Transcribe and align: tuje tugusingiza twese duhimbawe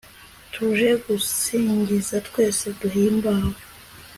tuje 0.51 0.89
tugusingiza 1.03 2.15
twese 2.27 2.65
duhimbawe 2.79 3.51